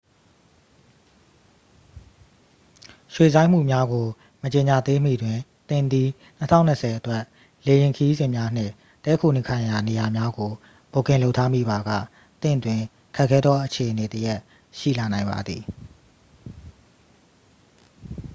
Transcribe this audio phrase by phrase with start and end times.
[3.13, 4.07] ရွှေ့ဆိုင်းမှုများကို
[4.43, 5.37] မကြေညာသေးမီတွင်
[5.69, 6.09] သင်သည်
[6.53, 7.23] 2020 အတွက်
[7.67, 10.51] လေယာဉ်ခရီးစဉ်များနှင့် တည်းခိုနေထိုင်ရာနေရာများကို
[10.91, 11.89] ဘွတ်ကင်လုပ်ထားမိပါက
[12.41, 12.81] သင့်တွင်
[13.15, 14.39] ခက်ခဲသောအခြေအနေတစ်ရပ်
[14.77, 15.63] ရှိလာနိုင်ပါသည်